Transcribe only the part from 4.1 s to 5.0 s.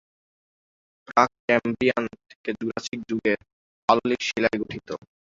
শিলায় গঠিত।